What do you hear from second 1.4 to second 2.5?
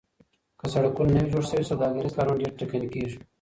سوي سوداګريز کارونه